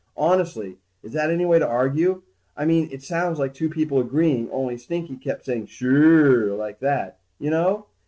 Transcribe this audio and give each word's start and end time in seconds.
Honestly, 0.17 0.79
is 1.03 1.13
that 1.13 1.29
any 1.29 1.45
way 1.45 1.59
to 1.59 1.67
argue? 1.67 2.23
I 2.57 2.65
mean 2.65 2.89
it 2.91 3.03
sounds 3.03 3.37
like 3.37 3.53
two 3.53 3.69
people 3.69 3.99
agreeing, 3.99 4.49
only 4.49 4.79
Stinky 4.79 5.15
keeps 5.15 5.45
going 5.45 5.67
suuure, 5.67 6.57
like 6.57 6.79
that, 6.79 7.19
you 7.37 7.51
know? 7.51 7.85